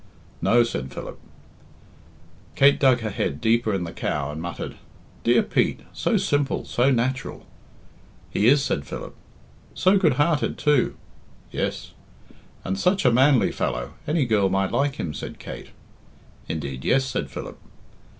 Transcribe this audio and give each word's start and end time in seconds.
"No," 0.41 0.63
said 0.63 0.91
Philip. 0.91 1.19
Kate 2.55 2.79
dug 2.79 3.01
her 3.01 3.11
head 3.11 3.39
deeper 3.39 3.71
in 3.71 3.83
the 3.83 3.91
cow, 3.93 4.31
and 4.31 4.41
muttered, 4.41 4.77
"Dear 5.23 5.43
Pete! 5.43 5.81
So 5.93 6.17
simple, 6.17 6.65
so 6.65 6.89
natural." 6.89 7.45
"He 8.31 8.47
is," 8.47 8.63
said 8.63 8.87
Philip. 8.87 9.13
"So 9.75 9.99
good 9.99 10.13
hearted, 10.13 10.57
too." 10.57 10.95
"Yes." 11.51 11.91
"And 12.65 12.79
such 12.79 13.05
a 13.05 13.11
manly 13.11 13.51
fellow 13.51 13.93
any 14.07 14.25
girl 14.25 14.49
might 14.49 14.71
like 14.71 14.95
him," 14.95 15.13
said 15.13 15.37
Kate. 15.37 15.69
"Indeed, 16.49 16.83
yes," 16.83 17.05
said 17.05 17.29
Philip. 17.29 17.59